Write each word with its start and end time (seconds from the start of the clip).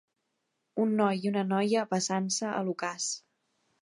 Un 0.85 0.95
noi 1.01 1.21
i 1.25 1.29
una 1.33 1.43
noia 1.51 1.85
besant-se 1.93 2.51
a 2.55 2.65
l'ocàs. 2.71 3.11